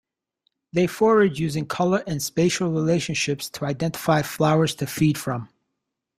They 0.73 0.87
forage 0.87 1.39
using 1.39 1.67
colour 1.67 2.03
and 2.07 2.23
spatial 2.23 2.71
relationships 2.71 3.51
to 3.51 3.65
identify 3.65 4.23
flowers 4.23 4.73
to 4.77 4.87
feed 4.87 5.15
from. 5.15 5.49